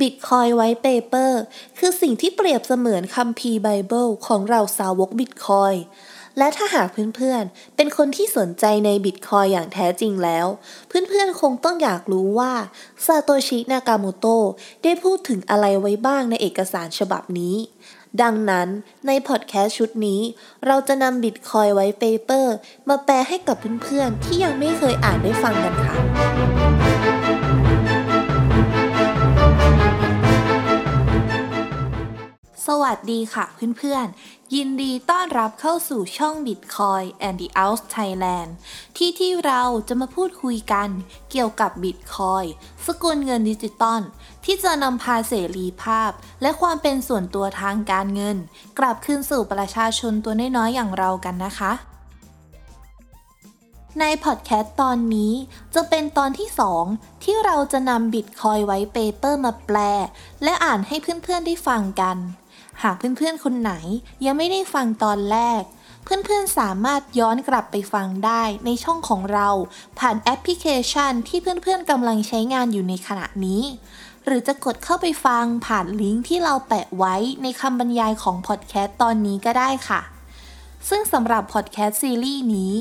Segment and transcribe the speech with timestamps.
[0.00, 1.32] Bitcoin White Paper
[1.78, 5.78] คือสิ่งที่เปรียบเสมือนคัมภีร์ไบเบิลของเราสาวก Bitcoin
[6.38, 10.46] และถ้าหากเพื่อนๆ เป็นคนที่สนใจใน Bitcoin อย่างแท้จริงแล้ว
[10.88, 12.52] เพื่อนๆ คงต้องอยากรู้ว่า
[13.06, 14.26] ซาโตชินากาโมโต
[14.82, 17.56] ได้พูดถึงอะไรไว้บ้างในเอกสารฉบับนี้
[18.22, 18.68] ดังนั้น
[19.06, 20.20] ในพอดแคสต์ชุดนี้
[20.66, 22.46] เราจะนำ Bitcoin White Paper
[22.88, 25.94] มาแปลให้กับเพื่อนๆ ที่ยังไม่เคยอ่านได้ฟังกันค่ะ
[32.72, 33.44] สวัสดีค่ะ
[33.78, 38.50] เพื่อนๆ ยินดีต้อนรับเข้าสู่ช่อง Bitcoin and the Out Thailand
[38.96, 40.88] ที่ที่เราจะมาพูดคุยกัน
[41.30, 42.46] เกี่ยวกับ Bitcoin
[42.86, 44.00] สกุลเงินดิจิตอล
[44.44, 46.10] ที่จะนำพาเสรีภาพ
[46.42, 48.36] และความเป็นส่วนตัวทางการเงิน
[48.78, 51.72] กลับคืนสู่ประชาชนตัวน้อยๆ อย่างเรากันนะคะ
[54.00, 55.32] ในพอดแคสต์ตอนนี้
[55.74, 56.48] จะเป็นตอนที่
[56.86, 59.78] 2 ที่เราจะนำ Bitcoin White Paper มาแปล
[60.42, 62.18] และอ่านให้เพื่อนๆได้ฟังกัน
[62.82, 63.72] หากเพื่อนๆคนไหน
[64.24, 65.62] ยังไม่ได้ฟังตอนแรก
[66.04, 69.48] เพื่อนๆสามารถย้อนกลับไปฟังได้ในช่องของเรา
[69.98, 73.62] ผ่านแอปพลิเคชันที่เพื่อนๆกำลังใช้งานอยู่ในขณะนี้
[74.24, 80.00] หรือจะกดเข้าไปฟังผ่านลิงก์ที่เราแปะไว้ในคำบรรยายของพอดแคสต์ตอนนี้ก็ได้ค่ะ
[80.88, 82.72] ซึ่งสำหรับพอดแคสต์ซีรีส์นี้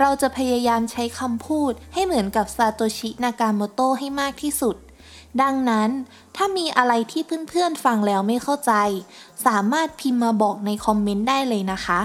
[0.00, 4.76] เราจะพยายามใช้คำพูดให้เหมือนกับซาโตชินากาโมโตะให้มากที่สุด
[5.42, 5.90] ดังนั้น
[6.36, 8.72] ถ้ามีอะไรที่เพื่อนๆฟังแล้วไม่เข้าใจ
[9.46, 12.00] สามารถพิมพ์มาบอกในคอมเมนต์ได้เลยนะคะ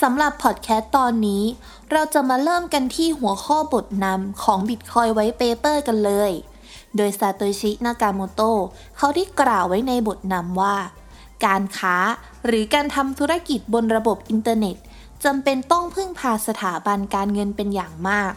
[0.00, 1.42] สำหรับพอดแคสต์ตอนนี้
[1.92, 6.32] เราจะมาเริ่มกันที่หัวข้อบทนำของ Bitcoin White Paper กันเลย
[6.96, 8.58] โดยซาโตชิ นากาโมโตะ
[8.96, 10.76] เขาได้กล่าวไว้ในบทนำว่า
[11.46, 11.96] การค้า
[12.46, 14.76] หรือการทำธุรกิจบนระบบอินเทอร์เน็ต
[15.24, 18.32] จำเป็นต้องพึ่งพาสถาบันการเงินเป็นอย่างมาก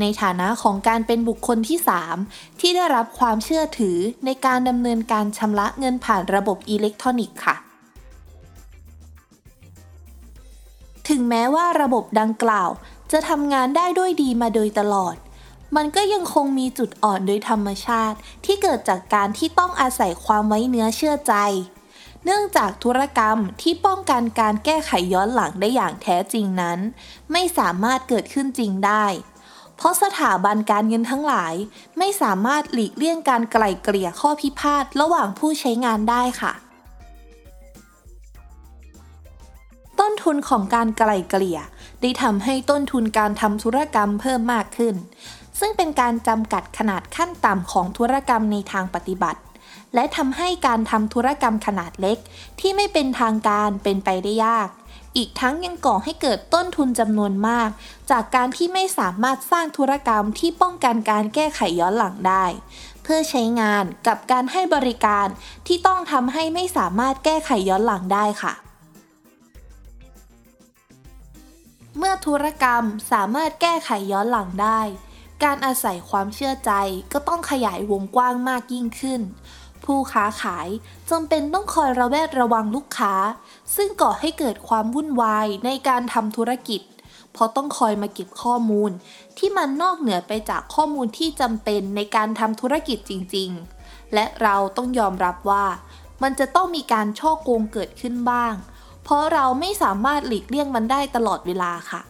[0.00, 1.78] ในฐานะของการเป็นบุคคลที่
[2.18, 7.56] 3 ที่ได้รับความเชื่อถือในการดำเนินการชำระเงินผ่านระบบอิเล็กทรอนิกส์ค่ะ
[11.08, 12.70] ถึงแม้ว่าระบบดังกล่าว
[13.12, 15.16] จะทำงานได้ด้วยดีมาโดยตลอด
[15.76, 21.34] มันก็ยังคงมีจุดอ่อนโดยธรรมชาติ ที่เกิดจากการที่ต้องอาศัยความไว้เนื้อเชื่อใจ
[22.24, 26.78] เนื่องจากธุรกรรมที่ป้องกันการแก้ไขย้อนหลังได้อย่างแท้จริงนั้น
[27.32, 29.04] ไม่สามารถเกิดขึ้นจริงได้
[29.82, 31.54] เพราะสถาบันการเงินทั้งหลาย
[31.98, 36.52] ไม่สามารถหลีกเลี่ยงการไกล่เกลี่ยข้อพิพาทระหว่างผู้ใช้งานได้ค่ะ
[40.00, 41.58] ต้นทุนของการไกล่เกลี่ย
[42.00, 44.94] ได้ทำให้ต้นทุนการทำธุรกรรมเพิ่มมากขึ้น
[45.58, 49.40] ซึ่งเป็นการจำกัดขนาดขั้นต่ำของธุรกรรมในทางปฏิบัติ
[49.94, 52.18] และทำให้การทำธุรกรรมขนาดเล็ก
[52.60, 54.68] ที่ไม่เป็นทางการเป็นไปได้ยาก
[55.16, 57.68] อีกทั้งยังก่อให้เกิดต้นทุนจำนวนมาก
[58.10, 62.44] จากการที่ไม่สามารถสร้างธุรกรรมที่ป้องกันการแก้ไขย้อนหลังได้
[63.02, 65.26] เพื่อใช้งานกับการให้บริการ
[65.66, 68.52] ที่ต้องทำให้ไม่สามารถแก้ไขย้อนหลังได้ค่ะ
[71.98, 74.80] เมื่อธุรกรรมสามารถแก้ไขย้อนหลังได้
[75.44, 76.72] การอาศัยความเชื่อใจ
[77.12, 79.20] ก็ต้องขยายวงกว้างมากยิ่งขึ้น
[79.84, 80.68] ผู้ค้าขาย
[81.10, 83.14] จำเป็นต้องคอยระแวดระวังลูกค้า
[83.76, 86.80] ซึ่งก่อให้เกิดความวุ่นวายในการทำธุรกิจ
[87.32, 88.90] เพราะต้องคอยมาเก็บข้อมูล
[89.38, 93.50] ที่มันนอกเหนือไปจากข้อมูลที่จำเป็นในการทำธุรกิจจริง
[93.82, 95.66] ๆ และเราต้องยอมรับว่า
[96.22, 98.54] มันจะต้องมีการช่อโกงเกิดขึ้นบ้าง
[99.04, 102.02] เพราะเราไม่สามารถหลีกเลี่ยงมันได้ตลอดเวลาค่ะ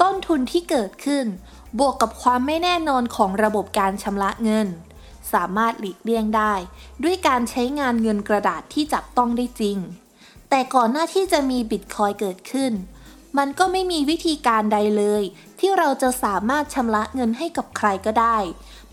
[0.00, 1.26] ต้นทุนที่เกิดขึ้น
[1.78, 4.68] บวกกับความไม่แน่นอนของระบบการชำระเงิน
[5.32, 6.54] สามารถหลีกเลี่ยงได้
[7.04, 9.78] ด้วยการใช้งานเงินกระดาษที่จับต้องได้จริง
[10.50, 12.72] แต่ก่อนหน้าที่จะมีบิตคอยเกิดขึ้น
[13.38, 15.22] มันก็ไม่มีวิธีการใดเลย
[15.60, 18.36] ที่เราจะสามารถชำระเงินให้กับใครก็ได้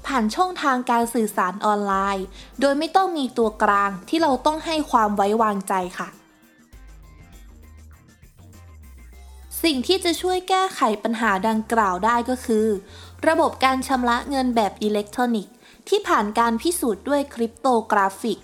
[0.05, 2.25] ผ่านช่องทางการสื่อสารออนไลน์
[2.59, 6.09] โดยไม่ต้องมีตัวกลางที่เราต้องให้ความไว้วางใจค่ะ
[9.63, 12.67] สิ่งที่จะช่วยแก้ไขปัญหาดังกล่าวได้ก็คือ
[13.27, 15.53] ระบบการชำระเงินแบบอิเล็กทรอนิกส์
[15.89, 18.39] ที่ผ่านการพิสูจน์ด้วยคริปโตกราฟิก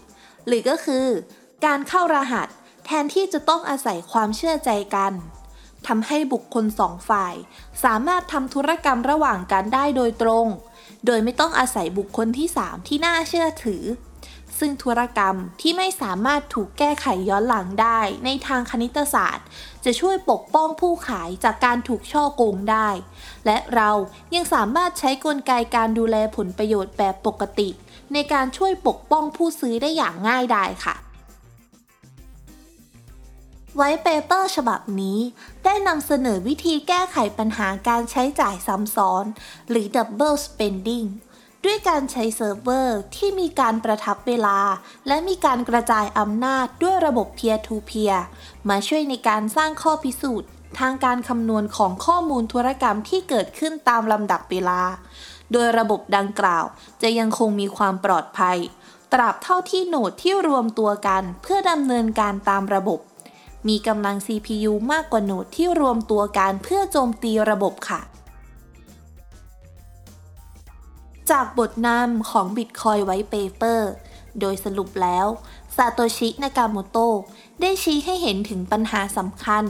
[0.47, 1.05] หรือก็คือ
[1.65, 2.47] การเข้ารหัส
[2.85, 5.13] แทนที่จะต้องอาศัยความเชื่อใจกัน
[5.87, 7.35] ทำให้บุคคลสองฝ่าย
[7.83, 10.45] สามารถทำธุรกรรมระหว่างกันได้โดยตรง
[11.05, 13.83] โดยไม่ต้องอาศัยบุคคลที่ 3 ที่น่าเชื่อถือ
[14.59, 19.47] ซึ่งธุรกรรมที่ไม่สามารถถูกแก้ไขย้อนหลังได้ในทางคณิตศาสตร์
[19.85, 22.89] จะช่วยปกป้องผู้ขายจากการถูกฉ้อโกงได้
[23.45, 23.89] และเรา
[24.35, 27.69] ยังสามารถใช้กลไกการดูแลผลประโยชน์แบบปกติ
[28.13, 30.95] ในการช่วยปกป้องผู้ซื้อได้อย่างง่ายดายค่ะ
[33.75, 35.19] White Paper ฉบับนี้
[35.65, 39.25] ได้นำเสนอวิธีแก้ไขปัญหาการใช้จ่ายซ้ำซ้อน
[39.69, 41.07] หรือ Double Spending
[41.67, 44.59] ด้วยการใช้เซิร์ฟเวอร์ที่มีการประทับเวลา
[45.07, 48.17] และมีการกระจายอำนาจด้วยระบบ Peer to Peer
[48.69, 50.49] มาช่วยในการสร้างข้อพิสูจน์
[50.79, 54.81] ทางการคำนวณของข้อมูลธุรกรรมที่เกิดขึ้นตามลำดับเวลา
[55.51, 56.65] โดยระบบดังกล่าว
[57.01, 58.57] จะยังคงมีความปลอดภัย
[59.13, 62.99] ตราบเท่าที่โหนดที่รวมตัวกันเพื่อดำเนินการตามระบบ
[63.67, 68.01] มีกำลัง CPU มากกว่าโหนดที่รวมตัวกันเพื่อโจมตีระบบค่ะ
[71.31, 73.81] จากบทนำของ Bitcoin White Paper
[74.39, 75.27] โดยสรุปแล้ว
[75.75, 76.97] ซาโตชินากาโมโต
[77.61, 79.63] ได้ชี้ให้เห็นถึงปัญหาสำคัญ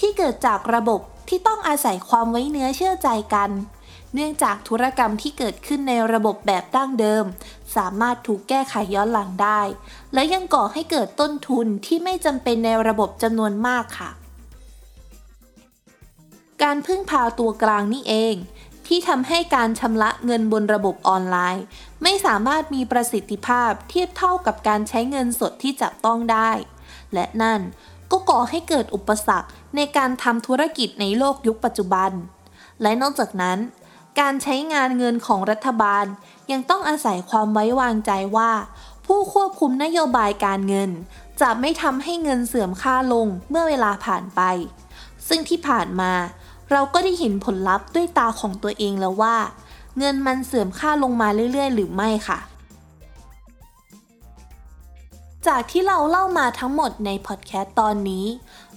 [0.00, 3.50] ที่เกิดจากระบบที่ต้องอาศัยความไว้เนื้อเชื่อใจกัน
[4.14, 7.24] เนื่องจากธุรกรรมที่เกิดขึ้นในระบบแบบดั้งเดิม
[7.76, 9.60] สามารถถูกแก้ไขย้อนหลังได้
[10.14, 14.10] และยังก่อให้เกิดต้นทุนที่ไม่จำเป็นในระบบจำนวนมากค่ะ
[16.62, 18.34] การพึ่งพาตัวกลางนี่เอง
[18.94, 21.64] ที่ทำให้การชำระเงินบนระบบออนไลน์
[22.02, 26.50] ไม่สามารถมีประสิทธิภาพเทียบเท่ากับการใช้เงินสดที่จับต้องได้
[27.14, 27.60] และนั่น
[28.10, 32.10] ก็ก่อให้เกิดอุปสรรคในการทำธุรกิจในโลกยุคปัจจุบัน
[32.82, 33.58] และนอกจากนั้น
[34.20, 36.04] การใช้งานเงินของรัฐบาล
[36.52, 38.52] ยังต้องอาศัยความไว้วางใจว่า
[39.06, 40.90] ผู้ควบคุมนโยบายการเงิน
[41.40, 44.40] จะไม่ทำให้เงินเสื่อมค่าลงเมื่อเวลาผ่านไป
[45.28, 46.12] ซึ่งที่ผ่านมา
[46.72, 49.36] เราก็ได้เห็นผลลัพธ์ด้วยตาของตัวเองแล้วว่า
[49.98, 52.38] เงินมันเสื่อมค่าลงมาเรื่อย ๆ หรือไม่ค่ะ
[55.46, 58.26] จากที่เราเล่ามาทั้งหมดในพอดแคสต์ตอนนี้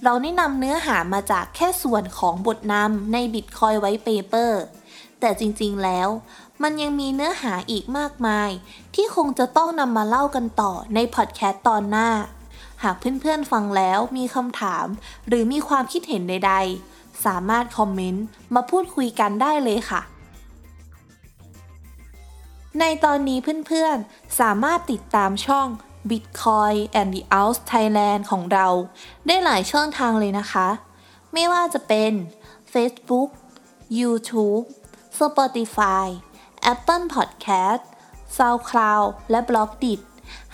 [0.04, 4.52] เราได้นำเนื้อหามาจากแค่ส่วนของบทนำใน Bitcoin White Paper
[5.20, 6.08] แต่จริงๆแล้ว
[6.62, 8.50] มันยังมีเนื้อหาอีกมากมาย
[8.96, 12.10] ที่คงจะต้องนำมาเล่ากันต่อในพอดแคสต์ตอนหน้า
[12.84, 14.86] หากเพื่อนๆฟังแล้วมีคำถาม
[15.28, 16.95] หรือมีความคิดเห็นใด ๆ
[17.26, 18.26] สามารถคอมเมนต์
[18.56, 20.02] มาพูดคุยกันได้เลยค่ะ
[22.80, 25.68] ในตอนนี้เพื่อนๆ สามารถติดตามช่อง
[26.10, 28.68] Bitcoin and the Out Thailand ของเรา
[29.28, 30.68] ได้หลายช่องทางเลยนะคะ
[31.34, 32.12] ไม่ว่าจะเป็น
[32.74, 33.30] Facebook
[34.00, 34.64] YouTube
[35.20, 36.06] Spotify
[36.74, 37.84] Apple Podcast
[38.38, 40.00] SoundCloud และ b l o g d i t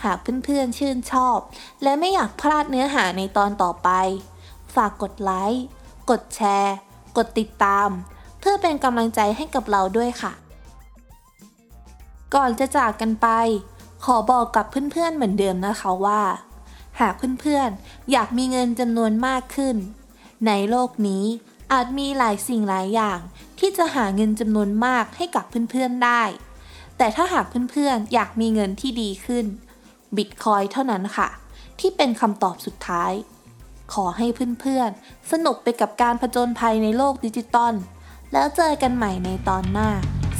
[0.04, 1.38] หากเพื่อนๆชื่นชอบ
[1.82, 3.90] และไม่อยากพลาดเนื้อหาในตอนต่อไป
[4.74, 5.64] ฝากกดไลค์
[6.10, 6.74] กดแชร์
[7.16, 7.88] กดติดตาม
[8.40, 10.32] เพื่อเป็นกำลังใจให้กับเราด้วยค่ะ
[12.34, 13.28] ก่อนจะจากกันไป
[14.04, 16.22] ขอบอกกับเพื่อนๆเหมือนเดิมนะคะว่า
[17.00, 19.76] หากเพื่อนๆอยากมีเงินจำนวนมากขึ้น
[20.46, 21.24] ในโลกนี้
[21.72, 23.18] อาจมีหลายสิ่งหลายอย่าง
[23.58, 26.22] ที่จะหาเงินจำนวนมากให้กับเพื่อนๆได้
[26.96, 29.44] แต่ถ้าหากเพื่อนๆอยากมีเงินที่ดีขึ้น
[30.16, 31.28] บิตคอยเท่านั้นค่ะ
[31.80, 33.12] ที่เป็นคำตอบสุดท้าย
[33.92, 34.26] ขอให้
[34.60, 37.74] เพื่อนๆ สนุกไปกับการผจญภัยในโลกดิจิตอล
[38.32, 39.88] แล้วเจอกันใหม่ในตอนหน้า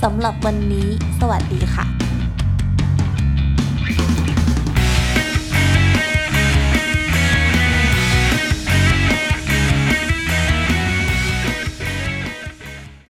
[0.02, 0.88] สำหรับวันนี้
[1.18, 2.01] สวัสดีค่ะ